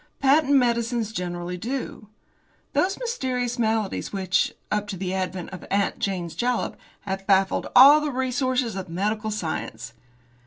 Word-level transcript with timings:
Patent 0.19 0.55
medicines 0.55 1.13
generally 1.13 1.57
do. 1.57 2.07
Those 2.73 2.97
mysterious 2.99 3.59
maladies 3.59 4.11
which, 4.11 4.51
up 4.71 4.87
to 4.87 4.97
the 4.97 5.13
advent 5.13 5.51
of 5.51 5.63
'Aunt 5.69 5.99
Jane's 5.99 6.33
Jalap,' 6.33 6.75
have 7.01 7.27
baffled 7.27 7.67
all 7.75 8.01
the 8.01 8.09
resources 8.09 8.75
of 8.75 8.89
medical 8.89 9.29
science. 9.29 9.93